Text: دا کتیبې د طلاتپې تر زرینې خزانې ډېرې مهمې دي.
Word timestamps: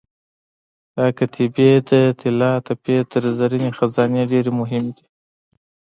دا 0.95 1.05
کتیبې 1.17 1.71
د 1.89 1.91
طلاتپې 2.19 2.97
تر 3.11 3.23
زرینې 3.39 3.69
خزانې 3.77 4.23
ډېرې 4.31 4.51
مهمې 4.59 4.91
دي. 4.97 5.05